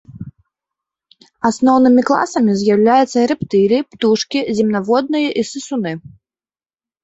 Асноўнымі 1.49 2.01
класамі 2.09 2.51
з'яўляюцца 2.63 3.27
рэптыліі, 3.35 3.79
птушкі, 3.95 4.39
земнаводныя 4.59 5.29
і 5.41 5.49
сысуны. 5.55 5.91